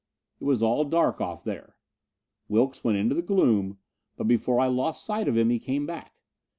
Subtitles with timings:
[0.39, 1.77] It was all dark off there.
[2.47, 3.77] Wilks went into the gloom,
[4.17, 6.15] but before I lost sight of him he came back.